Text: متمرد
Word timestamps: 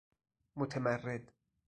متمرد 0.55 1.33